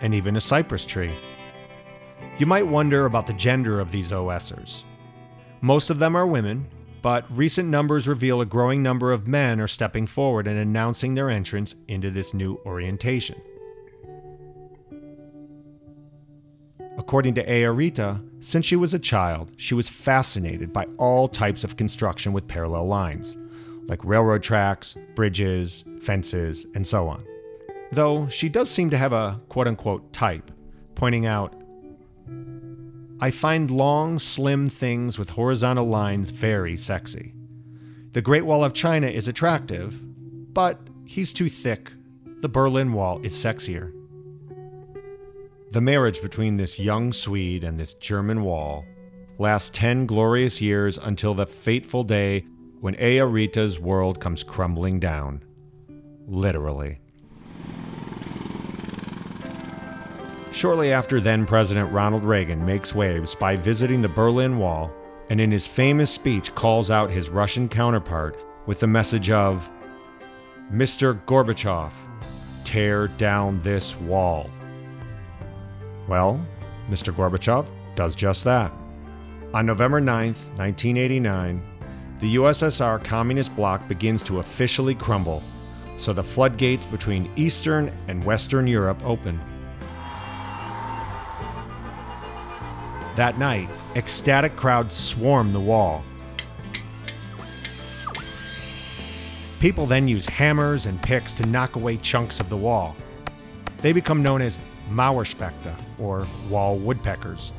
and 0.00 0.14
even 0.14 0.36
a 0.36 0.40
cypress 0.40 0.84
tree. 0.84 1.14
You 2.38 2.46
might 2.46 2.66
wonder 2.66 3.06
about 3.06 3.26
the 3.26 3.32
gender 3.32 3.80
of 3.80 3.90
these 3.90 4.10
OSers. 4.10 4.84
Most 5.60 5.90
of 5.90 5.98
them 5.98 6.14
are 6.16 6.26
women, 6.26 6.66
but 7.02 7.24
recent 7.34 7.68
numbers 7.68 8.08
reveal 8.08 8.40
a 8.40 8.46
growing 8.46 8.82
number 8.82 9.12
of 9.12 9.26
men 9.26 9.60
are 9.60 9.68
stepping 9.68 10.06
forward 10.06 10.46
and 10.46 10.58
announcing 10.58 11.14
their 11.14 11.30
entrance 11.30 11.74
into 11.88 12.10
this 12.10 12.34
new 12.34 12.60
orientation. 12.66 13.40
According 16.98 17.34
to 17.36 17.46
Eija-Riitta, 17.46 18.22
since 18.40 18.66
she 18.66 18.76
was 18.76 18.92
a 18.92 18.98
child, 18.98 19.52
she 19.56 19.74
was 19.74 19.88
fascinated 19.88 20.72
by 20.72 20.86
all 20.98 21.28
types 21.28 21.62
of 21.62 21.76
construction 21.76 22.32
with 22.32 22.48
parallel 22.48 22.86
lines, 22.86 23.36
like 23.86 24.04
railroad 24.04 24.42
tracks, 24.42 24.96
bridges, 25.14 25.84
fences, 26.00 26.66
and 26.74 26.86
so 26.86 27.06
on. 27.06 27.24
Though 27.92 28.28
she 28.28 28.48
does 28.48 28.70
seem 28.70 28.90
to 28.90 28.98
have 28.98 29.12
a 29.12 29.40
quote 29.48 29.68
unquote 29.68 30.12
type, 30.12 30.50
pointing 30.94 31.26
out 31.26 31.54
I 33.18 33.30
find 33.30 33.70
long, 33.70 34.18
slim 34.18 34.68
things 34.68 35.18
with 35.18 35.30
horizontal 35.30 35.86
lines 35.86 36.30
very 36.30 36.76
sexy. 36.76 37.32
The 38.12 38.20
Great 38.20 38.44
Wall 38.44 38.62
of 38.62 38.74
China 38.74 39.06
is 39.06 39.26
attractive, 39.26 39.98
but 40.52 40.78
he's 41.06 41.32
too 41.32 41.48
thick. 41.48 41.92
The 42.42 42.48
Berlin 42.48 42.92
Wall 42.92 43.20
is 43.22 43.32
sexier. 43.32 43.92
The 45.72 45.80
marriage 45.80 46.20
between 46.20 46.58
this 46.58 46.78
young 46.78 47.10
Swede 47.10 47.64
and 47.64 47.78
this 47.78 47.94
German 47.94 48.42
wall 48.42 48.84
lasts 49.38 49.70
10 49.72 50.06
glorious 50.06 50.60
years 50.60 50.98
until 50.98 51.34
the 51.34 51.46
fateful 51.46 52.04
day 52.04 52.44
when 52.80 52.94
Eija-Riitta's 52.96 53.80
world 53.80 54.20
comes 54.20 54.42
crumbling 54.42 55.00
down. 55.00 55.42
Literally. 56.26 57.00
Shortly 60.56 60.90
after 60.90 61.20
then 61.20 61.44
President 61.44 61.92
Ronald 61.92 62.24
Reagan 62.24 62.64
makes 62.64 62.94
waves 62.94 63.34
by 63.34 63.56
visiting 63.56 64.00
the 64.00 64.08
Berlin 64.08 64.56
Wall 64.56 64.90
and 65.28 65.38
in 65.38 65.50
his 65.50 65.66
famous 65.66 66.10
speech 66.10 66.54
calls 66.54 66.90
out 66.90 67.10
his 67.10 67.28
Russian 67.28 67.68
counterpart 67.68 68.42
with 68.64 68.80
the 68.80 68.86
message 68.86 69.28
of 69.28 69.68
Mr. 70.72 71.22
Gorbachev, 71.26 71.92
tear 72.64 73.06
down 73.06 73.60
this 73.60 73.94
wall. 73.96 74.48
Well, 76.08 76.40
Mr. 76.88 77.14
Gorbachev 77.14 77.66
does 77.94 78.14
just 78.14 78.42
that. 78.44 78.72
On 79.52 79.66
November 79.66 80.00
9, 80.00 80.28
1989, 80.56 81.62
the 82.20 82.36
USSR 82.36 83.04
communist 83.04 83.54
bloc 83.56 83.86
begins 83.88 84.24
to 84.24 84.38
officially 84.38 84.94
crumble, 84.94 85.42
so 85.98 86.14
the 86.14 86.24
floodgates 86.24 86.86
between 86.86 87.30
Eastern 87.36 87.92
and 88.08 88.24
Western 88.24 88.66
Europe 88.66 89.02
open. 89.04 89.38
That 93.16 93.38
night, 93.38 93.68
ecstatic 93.94 94.56
crowds 94.56 94.94
swarm 94.94 95.50
the 95.50 95.60
wall. 95.60 96.04
People 99.58 99.86
then 99.86 100.06
use 100.06 100.26
hammers 100.26 100.86
and 100.86 101.02
picks 101.02 101.32
to 101.34 101.46
knock 101.46 101.76
away 101.76 101.96
chunks 101.96 102.40
of 102.40 102.48
the 102.48 102.56
wall. 102.56 102.94
They 103.78 103.92
become 103.92 104.22
known 104.22 104.42
as 104.42 104.58
Mauerspechte, 104.90 105.74
or 105.98 106.26
wall 106.48 106.78
woodpeckers. 106.78 107.52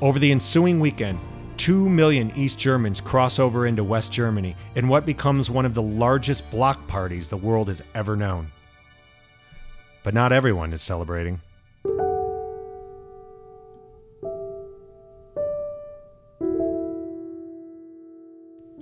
Over 0.00 0.18
the 0.18 0.32
ensuing 0.32 0.80
weekend, 0.80 1.20
Two 1.58 1.88
million 1.88 2.32
East 2.36 2.56
Germans 2.56 3.00
cross 3.00 3.40
over 3.40 3.66
into 3.66 3.82
West 3.82 4.12
Germany 4.12 4.54
in 4.76 4.86
what 4.86 5.04
becomes 5.04 5.50
one 5.50 5.66
of 5.66 5.74
the 5.74 5.82
largest 5.82 6.48
block 6.52 6.86
parties 6.86 7.28
the 7.28 7.36
world 7.36 7.66
has 7.66 7.82
ever 7.96 8.14
known. 8.14 8.52
But 10.04 10.14
not 10.14 10.30
everyone 10.30 10.72
is 10.72 10.82
celebrating. 10.82 11.40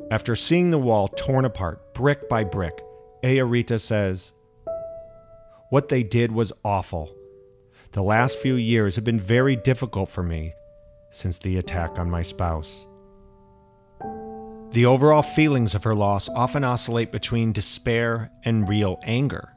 After 0.09 0.37
seeing 0.37 0.71
the 0.71 0.79
wall 0.79 1.09
torn 1.09 1.45
apart 1.45 1.93
brick 1.93 2.29
by 2.29 2.45
brick, 2.45 2.81
Eija-Riitta 3.25 3.81
says, 3.81 4.31
What 5.71 5.89
they 5.89 6.05
did 6.05 6.31
was 6.31 6.53
awful. 6.65 7.13
The 7.91 8.03
last 8.03 8.39
few 8.39 8.55
years 8.55 8.95
have 8.95 9.05
been 9.05 9.19
very 9.19 9.57
difficult 9.57 10.09
for 10.09 10.23
me 10.23 10.53
since 11.11 11.39
the 11.39 11.57
attack 11.57 11.99
on 11.99 12.09
my 12.09 12.23
spouse. 12.23 12.87
The 14.71 14.87
overall 14.87 15.23
feelings 15.23 15.75
of 15.75 15.83
her 15.85 15.95
loss 15.95 16.29
often 16.29 16.63
oscillate 16.63 17.11
between 17.11 17.53
despair 17.53 18.31
and 18.45 18.69
real 18.69 19.01
anger. 19.03 19.56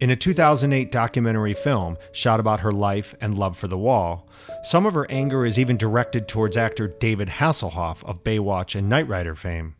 In 0.00 0.08
a 0.08 0.16
2008 0.16 0.90
documentary 0.90 1.52
film 1.52 1.98
shot 2.12 2.40
about 2.40 2.60
her 2.60 2.72
life 2.72 3.14
and 3.20 3.36
love 3.36 3.58
for 3.58 3.68
the 3.68 3.76
wall, 3.76 4.26
some 4.62 4.86
of 4.86 4.94
her 4.94 5.06
anger 5.10 5.44
is 5.44 5.58
even 5.58 5.76
directed 5.76 6.26
towards 6.26 6.56
actor 6.56 6.88
David 6.88 7.28
Hasselhoff 7.28 8.02
of 8.04 8.24
Baywatch 8.24 8.74
and 8.74 8.88
Knight 8.88 9.06
Rider 9.06 9.34
fame. 9.34 9.74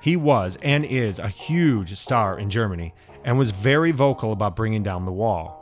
He 0.00 0.14
was 0.14 0.56
and 0.62 0.84
is 0.84 1.18
a 1.18 1.26
huge 1.26 1.98
star 1.98 2.38
in 2.38 2.50
Germany 2.50 2.94
and 3.24 3.36
was 3.36 3.50
very 3.50 3.90
vocal 3.90 4.30
about 4.30 4.54
bringing 4.54 4.84
down 4.84 5.06
the 5.06 5.12
wall. 5.12 5.60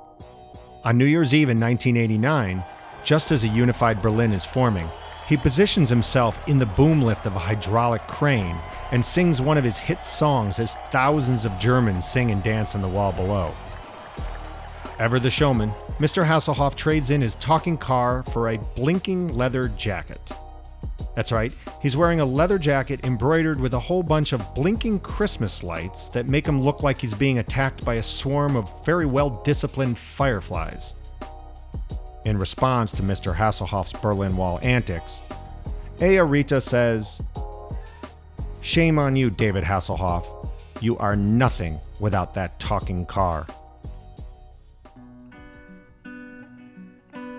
On 0.85 0.99
New 0.99 1.07
Year's 1.07 1.33
Eve 1.33 1.49
in 1.49 1.59
1989, 1.59 2.63
just 3.03 3.33
as 3.33 3.45
a 3.45 3.49
unified 3.49 4.03
Berlin 4.03 4.33
is 4.35 4.45
forming, 4.45 4.91
he 5.33 5.37
positions 5.39 5.89
himself 5.89 6.47
in 6.47 6.59
the 6.59 6.67
boom 6.67 7.01
lift 7.01 7.25
of 7.25 7.35
a 7.35 7.39
hydraulic 7.39 8.03
crane 8.03 8.55
and 8.91 9.03
sings 9.03 9.41
one 9.41 9.57
of 9.57 9.65
his 9.65 9.79
hit 9.79 10.05
songs 10.05 10.59
as 10.59 10.77
thousands 10.91 11.47
of 11.47 11.59
Germans 11.59 12.07
sing 12.07 12.31
and 12.31 12.43
dance 12.43 12.75
on 12.75 12.83
the 12.83 12.89
wall 12.89 13.13
below. 13.13 13.51
Ever 14.99 15.19
the 15.19 15.31
showman, 15.31 15.71
Mr. 15.99 16.23
Hasselhoff 16.23 16.75
trades 16.75 17.09
in 17.09 17.23
his 17.23 17.37
talking 17.37 17.79
car 17.79 18.25
for 18.25 18.51
a 18.51 18.59
blinking 18.77 19.35
leather 19.35 19.69
jacket. 19.69 20.33
That's 21.17 21.33
right, 21.33 21.53
he's 21.81 21.97
wearing 21.97 22.21
a 22.21 22.27
leather 22.27 22.59
jacket 22.59 23.03
embroidered 23.03 23.59
with 23.59 23.73
a 23.73 23.81
whole 23.81 24.03
bunch 24.03 24.35
of 24.35 24.55
blinking 24.55 25.01
Christmas 25.01 25.63
lights 25.63 26.11
that 26.11 26.29
make 26.29 26.45
him 26.45 26.61
look 26.61 26.83
like 26.83 27.01
he's 27.01 27.15
being 27.15 27.39
attacked 27.39 27.87
by 27.87 27.95
a 27.95 28.03
swarm 28.03 28.55
of 28.55 28.85
very 28.85 29.07
well 29.07 29.31
disciplined 29.45 29.97
fireflies. 29.97 30.93
In 32.25 32.39
response 32.39 32.93
to 32.93 33.03
Mr. 33.03 33.37
Hasselhoff's 33.37 33.93
Berlin 33.93 34.37
Wall 34.37 34.61
antics, 34.63 35.21
Eija-Riitta 35.99 36.63
says, 36.63 37.21
Shame 38.61 38.99
on 38.99 39.17
you, 39.17 39.29
David 39.29 39.65
Hasselhoff. 39.65 40.49
You 40.81 40.97
are 40.99 41.17
nothing 41.17 41.81
without 41.99 42.35
that 42.35 42.61
talking 42.61 43.07
car. 43.07 43.47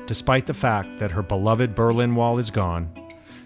Despite 0.05 0.47
the 0.47 0.53
fact 0.53 0.99
that 0.99 1.11
her 1.11 1.23
beloved 1.23 1.75
Berlin 1.75 2.13
Wall 2.15 2.37
is 2.37 2.51
gone, 2.51 2.91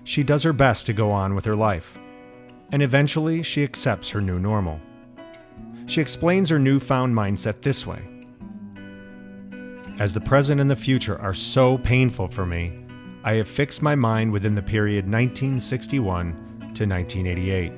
she 0.03 0.23
does 0.23 0.41
her 0.41 0.53
best 0.53 0.87
to 0.87 0.93
go 0.93 1.11
on 1.11 1.35
with 1.35 1.45
her 1.45 1.55
life, 1.55 1.97
and 2.71 2.81
eventually 2.81 3.43
she 3.43 3.63
accepts 3.63 4.09
her 4.09 4.21
new 4.21 4.39
normal. 4.39 4.79
She 5.85 6.01
explains 6.01 6.49
her 6.49 6.57
newfound 6.59 7.13
mindset 7.13 7.61
this 7.61 7.85
way 7.85 8.01
As 9.99 10.13
the 10.13 10.21
present 10.21 10.61
and 10.61 10.69
the 10.69 10.75
future 10.75 11.19
are 11.19 11.33
so 11.33 11.79
painful 11.79 12.27
for 12.27 12.45
me, 12.45 12.71
I 13.23 13.33
have 13.33 13.47
fixed 13.47 13.81
my 13.81 13.95
mind 13.95 14.31
within 14.31 14.53
the 14.53 14.61
period 14.61 15.05
1961 15.05 16.33
to 16.75 16.85
1988. 16.85 17.71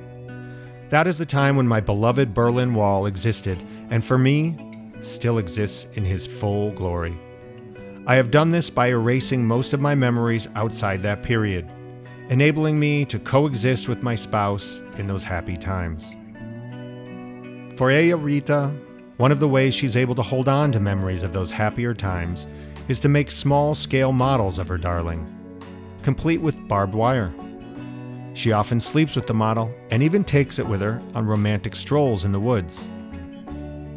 That 0.90 1.06
is 1.06 1.16
the 1.16 1.24
time 1.24 1.56
when 1.56 1.66
my 1.66 1.80
beloved 1.80 2.34
Berlin 2.34 2.74
Wall 2.74 3.06
existed, 3.06 3.58
and 3.88 4.04
for 4.04 4.18
me, 4.18 4.54
still 5.00 5.38
exists 5.38 5.86
in 5.94 6.04
his 6.04 6.26
full 6.26 6.72
glory. 6.72 7.18
I 8.06 8.16
have 8.16 8.30
done 8.30 8.50
this 8.50 8.68
by 8.68 8.88
erasing 8.88 9.46
most 9.46 9.72
of 9.72 9.80
my 9.80 9.94
memories 9.94 10.46
outside 10.56 11.02
that 11.02 11.22
period, 11.22 11.70
enabling 12.28 12.78
me 12.78 13.06
to 13.06 13.18
coexist 13.18 13.88
with 13.88 14.02
my 14.02 14.14
spouse 14.14 14.82
in 14.98 15.06
those 15.06 15.24
happy 15.24 15.56
times. 15.56 16.10
For 17.78 17.88
Eija-Riitta, 17.88 18.78
one 19.20 19.30
of 19.30 19.38
the 19.38 19.46
ways 19.46 19.74
she's 19.74 19.98
able 19.98 20.14
to 20.14 20.22
hold 20.22 20.48
on 20.48 20.72
to 20.72 20.80
memories 20.80 21.22
of 21.22 21.30
those 21.30 21.50
happier 21.50 21.92
times 21.92 22.46
is 22.88 22.98
to 22.98 23.06
make 23.06 23.30
small 23.30 23.74
scale 23.74 24.12
models 24.12 24.58
of 24.58 24.66
her 24.66 24.78
darling, 24.78 25.22
complete 26.02 26.40
with 26.40 26.66
barbed 26.68 26.94
wire. 26.94 27.30
She 28.32 28.52
often 28.52 28.80
sleeps 28.80 29.16
with 29.16 29.26
the 29.26 29.34
model 29.34 29.70
and 29.90 30.02
even 30.02 30.24
takes 30.24 30.58
it 30.58 30.66
with 30.66 30.80
her 30.80 30.98
on 31.14 31.26
romantic 31.26 31.76
strolls 31.76 32.24
in 32.24 32.32
the 32.32 32.40
woods. 32.40 32.88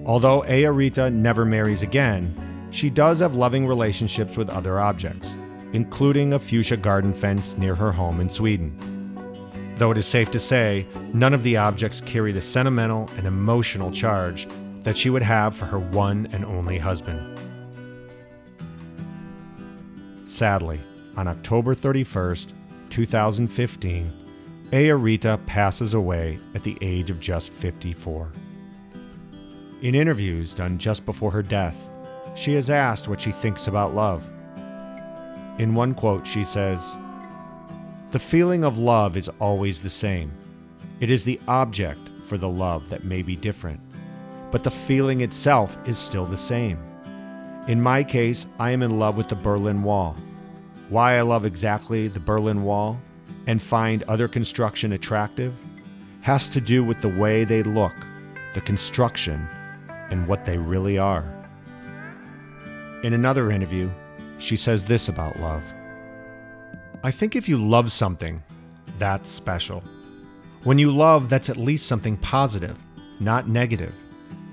Although 0.06 0.42
Eija-Riitta 0.42 1.14
never 1.14 1.46
marries 1.46 1.84
again, 1.84 2.68
she 2.72 2.90
does 2.90 3.22
have 3.22 3.34
loving 3.34 3.66
relationships 3.66 4.36
with 4.36 4.50
other 4.50 4.78
objects, 4.78 5.34
including 5.72 6.34
a 6.34 6.40
fuchsia 6.40 6.76
garden 6.76 7.14
fence 7.14 7.58
near 7.58 7.76
her 7.76 7.94
home 7.94 8.20
in 8.20 8.30
Sweden. 8.30 8.78
Though 9.78 9.92
it 9.92 9.98
is 9.98 10.06
safe 10.06 10.32
to 10.32 10.40
say, 10.40 10.86
none 11.14 11.34
of 11.34 11.44
the 11.44 11.56
objects 11.56 12.02
carry 12.02 12.34
the 12.34 12.42
sentimental 12.42 13.10
and 13.16 13.26
emotional 13.26 13.90
charge 13.90 14.50
that 14.84 14.98
she 14.98 15.10
would 15.10 15.24
have 15.24 15.56
for 15.56 15.66
her 15.66 15.80
one 15.80 16.28
and 16.32 16.46
only 16.46 16.78
husband. 16.78 17.40
Sadly, 20.26 20.80
on 21.16 21.28
October 21.28 21.76
31st, 21.76 22.54
2015, 22.90 24.12
Eija-Riitta 24.72 25.46
passes 25.46 25.94
away 25.94 26.40
at 26.56 26.64
the 26.64 26.78
age 26.82 27.10
of 27.10 27.20
just 27.20 27.52
54. 27.52 28.32
In 29.84 29.96
interviews 29.96 30.54
done 30.54 30.78
just 30.78 31.06
before 31.06 31.30
her 31.32 31.44
death, 31.44 31.78
she 32.36 32.56
is 32.56 32.70
asked 32.70 33.08
what 33.08 33.22
she 33.22 33.32
thinks 33.32 33.68
about 33.68 33.94
love. 33.94 34.24
In 35.60 35.76
one 35.76 35.94
quote, 35.94 36.26
she 36.26 36.44
says, 36.44 36.96
The 38.12 38.20
feeling 38.20 38.64
of 38.64 38.80
love 38.80 39.16
is 39.18 39.30
always 39.40 39.82
the 39.82 39.90
same. 39.90 40.32
It 41.00 41.12
is 41.12 41.24
the 41.24 41.40
object 41.48 42.10
for 42.28 42.38
the 42.38 42.50
love 42.50 42.90
that 42.90 43.04
may 43.04 43.22
be 43.22 43.36
different, 43.36 43.80
but 44.54 44.64
the 44.64 44.70
feeling 44.70 45.22
itself 45.22 45.76
is 45.88 45.98
still 45.98 46.28
the 46.28 46.38
same. 46.38 46.78
In 47.68 47.82
my 47.82 48.04
case, 48.04 48.46
I 48.60 48.70
am 48.70 48.84
in 48.84 49.00
love 49.00 49.18
with 49.18 49.28
the 49.28 49.36
Berlin 49.36 49.82
Wall. 49.82 50.16
Why 50.90 51.18
I 51.18 51.22
love 51.22 51.44
exactly 51.44 52.08
the 52.08 52.20
Berlin 52.20 52.62
Wall 52.62 53.00
and 53.48 53.60
find 53.60 54.04
other 54.04 54.28
construction 54.28 54.94
attractive 54.94 55.56
has 56.22 56.52
to 56.52 56.62
do 56.62 56.84
with 56.84 57.02
the 57.02 57.10
way 57.10 57.44
they 57.44 57.64
look, 57.64 57.96
the 58.54 58.62
construction, 58.62 59.48
and 60.12 60.28
what 60.28 60.46
they 60.46 60.60
really 60.60 61.00
are. 61.00 61.26
In 63.04 63.14
another 63.14 63.50
interview, 63.50 63.90
she 64.38 64.56
says 64.56 64.86
this 64.86 65.10
about 65.10 65.40
love 65.40 65.64
I 67.04 67.10
think 67.10 67.36
if 67.36 67.50
you 67.50 67.58
love 67.58 67.92
something, 67.92 68.44
that's 69.00 69.32
special. 69.32 69.84
When 70.64 70.78
you 70.78 70.92
love, 70.92 71.28
that's 71.28 71.50
at 71.50 71.58
least 71.58 71.88
something 71.88 72.18
positive, 72.18 72.78
not 73.20 73.50
negative. 73.50 73.96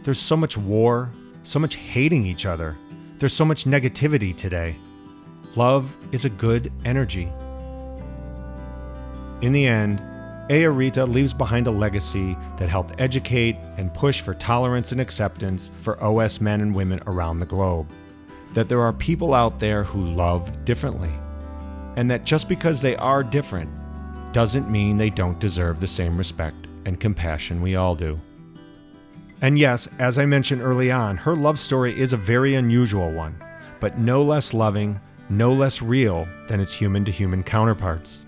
There's 0.02 0.18
so 0.18 0.36
much 0.36 0.56
war, 0.56 1.10
so 1.42 1.58
much 1.58 1.76
hating 1.76 2.24
each 2.24 2.46
other. 2.46 2.76
There's 3.18 3.34
so 3.34 3.44
much 3.44 3.64
negativity 3.64 4.34
today. 4.34 4.76
Love 5.56 5.94
is 6.12 6.24
a 6.24 6.30
good 6.30 6.72
energy. 6.84 7.30
In 9.42 9.52
the 9.52 9.66
end, 9.66 10.00
Eija-Riitta 10.48 11.06
leaves 11.12 11.34
behind 11.34 11.66
a 11.66 11.70
legacy 11.70 12.36
that 12.58 12.68
helped 12.68 13.00
educate 13.00 13.56
and 13.76 13.92
push 13.92 14.20
for 14.20 14.34
tolerance 14.34 14.90
and 14.90 15.00
acceptance 15.00 15.70
for 15.80 16.02
OS 16.02 16.40
men 16.40 16.60
and 16.60 16.74
women 16.74 17.00
around 17.06 17.38
the 17.38 17.46
globe. 17.46 17.88
That 18.54 18.68
there 18.68 18.80
are 18.80 18.92
people 18.92 19.34
out 19.34 19.60
there 19.60 19.84
who 19.84 20.02
love 20.02 20.64
differently. 20.64 21.12
And 21.96 22.10
that 22.10 22.24
just 22.24 22.48
because 22.48 22.80
they 22.80 22.96
are 22.96 23.22
different 23.22 23.70
doesn't 24.32 24.70
mean 24.70 24.96
they 24.96 25.10
don't 25.10 25.38
deserve 25.38 25.78
the 25.78 25.86
same 25.86 26.16
respect 26.16 26.66
and 26.84 26.98
compassion 26.98 27.60
we 27.60 27.76
all 27.76 27.94
do. 27.94 28.18
And 29.42 29.58
yes, 29.58 29.88
as 29.98 30.18
I 30.18 30.26
mentioned 30.26 30.60
early 30.60 30.90
on, 30.90 31.16
her 31.16 31.34
love 31.34 31.58
story 31.58 31.98
is 31.98 32.12
a 32.12 32.18
very 32.18 32.54
unusual 32.54 33.10
one, 33.10 33.42
but 33.80 33.98
no 33.98 34.22
less 34.22 34.52
loving, 34.52 35.00
no 35.30 35.52
less 35.52 35.80
real 35.80 36.28
than 36.48 36.60
its 36.60 36.74
human 36.74 37.04
to 37.06 37.10
human 37.10 37.42
counterparts. 37.42 38.24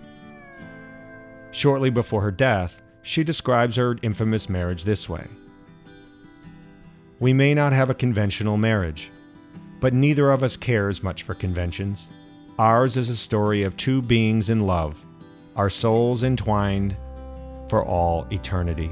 Shortly 1.50 1.90
before 1.90 2.22
her 2.22 2.30
death, 2.30 2.82
she 3.02 3.24
describes 3.24 3.76
her 3.76 3.98
infamous 4.02 4.48
marriage 4.48 4.84
this 4.84 5.08
way 5.08 5.26
We 7.18 7.32
may 7.34 7.52
not 7.52 7.74
have 7.74 7.90
a 7.90 7.94
conventional 7.94 8.56
marriage, 8.56 9.10
but 9.80 9.92
neither 9.92 10.30
of 10.30 10.42
us 10.42 10.56
cares 10.56 11.02
much 11.02 11.24
for 11.24 11.34
conventions. 11.34 12.08
Ours 12.58 12.96
is 12.96 13.10
a 13.10 13.16
story 13.16 13.64
of 13.64 13.76
two 13.76 14.00
beings 14.00 14.48
in 14.48 14.60
love, 14.60 14.94
our 15.56 15.68
souls 15.68 16.22
entwined 16.22 16.96
for 17.68 17.84
all 17.84 18.26
eternity. 18.30 18.90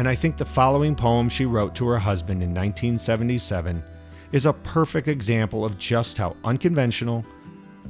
And 0.00 0.08
I 0.08 0.14
think 0.14 0.38
the 0.38 0.46
following 0.46 0.96
poem 0.96 1.28
she 1.28 1.44
wrote 1.44 1.74
to 1.74 1.86
her 1.88 1.98
husband 1.98 2.42
in 2.42 2.54
1977 2.54 3.84
is 4.32 4.46
a 4.46 4.54
perfect 4.54 5.08
example 5.08 5.62
of 5.62 5.76
just 5.76 6.16
how 6.16 6.38
unconventional, 6.42 7.22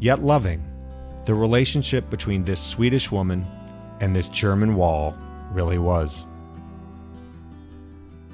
yet 0.00 0.20
loving, 0.20 0.60
the 1.24 1.34
relationship 1.34 2.10
between 2.10 2.42
this 2.44 2.60
Swedish 2.60 3.12
woman 3.12 3.46
and 4.00 4.16
this 4.16 4.28
German 4.28 4.74
wall 4.74 5.14
really 5.52 5.78
was. 5.78 6.24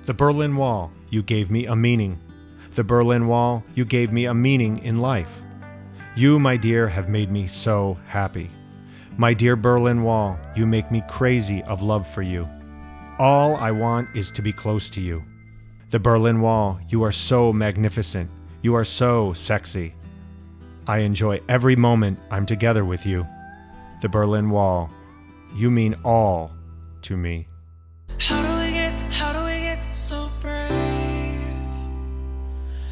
The 0.07 0.15
Berlin 0.15 0.57
Wall, 0.57 0.91
you 1.11 1.23
gave 1.23 1.51
me 1.51 1.67
a 1.67 1.77
meaning. 1.77 2.19
The 2.77 2.85
Berlin 2.85 3.27
Wall, 3.29 3.63
you 3.75 3.85
gave 3.85 4.11
me 4.11 4.25
a 4.25 4.33
meaning 4.33 4.79
in 4.85 5.01
life. 5.01 5.43
You, 6.17 6.41
my 6.41 6.57
dear, 6.57 6.89
have 6.89 7.11
made 7.11 7.31
me 7.31 7.47
so 7.47 7.99
happy. 8.07 8.49
My 9.19 9.35
dear 9.35 9.55
Berlin 9.55 10.03
Wall, 10.03 10.39
you 10.57 10.67
make 10.67 10.91
me 10.91 11.03
crazy 11.11 11.63
of 11.65 11.83
love 11.83 12.09
for 12.09 12.23
you. 12.23 12.49
All 13.19 13.57
I 13.57 13.71
want 13.71 14.15
is 14.15 14.31
to 14.33 14.43
be 14.43 14.53
close 14.53 14.91
to 14.91 15.01
you. 15.01 15.25
The 15.89 15.99
Berlin 15.99 16.43
Wall, 16.43 16.79
you 16.91 17.03
are 17.03 17.13
so 17.13 17.51
magnificent. 17.51 18.31
You 18.61 18.75
are 18.75 18.85
so 18.85 19.33
sexy. 19.33 19.95
I 20.87 20.99
enjoy 20.99 21.41
every 21.49 21.77
moment 21.77 22.19
I'm 22.31 22.45
together 22.45 22.85
with 22.85 23.07
you. 23.07 23.27
The 24.03 24.11
Berlin 24.11 24.51
Wall, 24.51 24.91
you 25.55 25.71
mean 25.71 25.95
all 26.05 26.51
to 27.03 27.17
me. 27.17 27.49
How 28.19 28.43
do 28.43 28.63
we 28.63 28.71
get, 28.73 28.93
how 29.11 29.33
do 29.33 29.43
we 29.47 29.61
get 29.61 29.79
so 29.95 30.29
brave? 30.43 30.69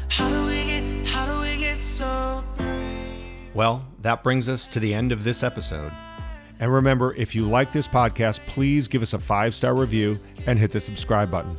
How 0.09 0.31
do 0.31 0.47
we 0.47 0.65
get, 0.65 1.07
how 1.07 1.27
do 1.27 1.39
we 1.39 1.59
get 1.59 1.79
so 1.79 2.43
brave? 2.57 3.53
Well, 3.53 3.85
that 4.01 4.23
brings 4.23 4.49
us 4.49 4.65
to 4.67 4.79
the 4.79 4.91
end 4.91 5.11
of 5.11 5.23
this 5.23 5.43
episode. 5.43 5.91
And 6.59 6.71
remember, 6.71 7.13
if 7.15 7.35
you 7.35 7.47
like 7.47 7.71
this 7.71 7.87
podcast, 7.87 8.39
please 8.47 8.87
give 8.87 9.01
us 9.01 9.13
a 9.13 9.19
five 9.19 9.53
star 9.53 9.75
review 9.75 10.17
and 10.47 10.57
hit 10.57 10.71
the 10.71 10.79
subscribe 10.79 11.29
button. 11.29 11.55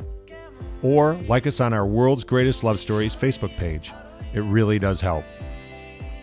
Or 0.81 1.13
like 1.27 1.47
us 1.47 1.59
on 1.59 1.73
our 1.73 1.85
World's 1.85 2.23
Greatest 2.23 2.63
Love 2.63 2.79
Stories 2.79 3.15
Facebook 3.15 3.55
page. 3.57 3.91
It 4.33 4.41
really 4.41 4.79
does 4.79 5.01
help. 5.01 5.23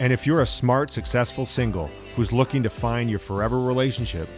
And 0.00 0.12
if 0.12 0.26
you're 0.26 0.42
a 0.42 0.46
smart, 0.46 0.90
successful 0.90 1.46
single 1.46 1.88
who's 2.16 2.32
looking 2.32 2.62
to 2.62 2.70
find 2.70 3.08
your 3.08 3.18
forever 3.18 3.60
relationship 3.60 4.28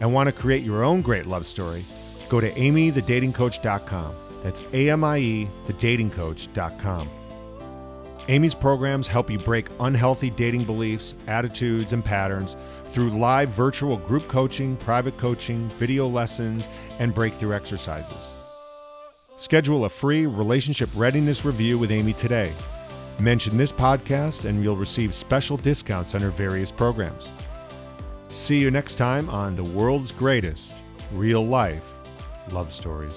and 0.00 0.12
want 0.12 0.28
to 0.28 0.32
create 0.34 0.62
your 0.62 0.84
own 0.84 1.00
great 1.00 1.26
love 1.26 1.46
story, 1.46 1.84
go 2.28 2.40
to 2.40 2.50
amiethedatingcoach.com. 2.50 4.14
That's 4.42 4.66
A 4.72 4.90
M 4.90 5.04
I 5.04 5.18
E, 5.18 5.48
thedatingcoach.com. 5.66 7.08
Amie's 8.28 8.54
programs 8.54 9.06
help 9.06 9.30
you 9.30 9.38
break 9.38 9.68
unhealthy 9.78 10.30
dating 10.30 10.64
beliefs, 10.64 11.14
attitudes, 11.28 11.92
and 11.92 12.04
patterns 12.04 12.56
through 12.90 13.10
live 13.10 13.50
virtual 13.50 13.98
group 13.98 14.26
coaching, 14.26 14.76
private 14.78 15.16
coaching, 15.16 15.68
video 15.78 16.08
lessons, 16.08 16.68
and 16.98 17.14
breakthrough 17.14 17.54
exercises. 17.54 18.34
Schedule 19.38 19.84
a 19.84 19.88
free 19.88 20.26
relationship 20.26 20.88
readiness 20.96 21.44
review 21.44 21.78
with 21.78 21.92
Amy 21.92 22.14
today. 22.14 22.52
Mention 23.20 23.56
this 23.56 23.70
podcast 23.70 24.44
and 24.44 24.62
you'll 24.62 24.76
receive 24.76 25.14
special 25.14 25.56
discounts 25.56 26.14
on 26.14 26.20
her 26.20 26.30
various 26.30 26.72
programs. 26.72 27.30
See 28.28 28.58
you 28.58 28.72
next 28.72 28.96
time 28.96 29.30
on 29.30 29.54
the 29.54 29.64
world's 29.64 30.10
greatest 30.10 30.74
real 31.12 31.46
life 31.46 31.82
love 32.52 32.72
stories. 32.72 33.14